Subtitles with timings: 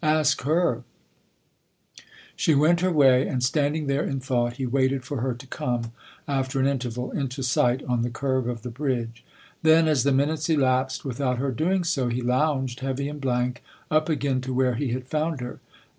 [0.03, 2.01] Ask her I"
[2.35, 5.91] She went her way, and, standing there in thought, he waited for her to come,
[6.27, 9.23] after an interval, into sight on the curve of the bridge.
[9.61, 13.61] Then as the minutes elapsed without her doing so, he lounged, heavy and blank,
[13.91, 15.59] up again to where he had found her.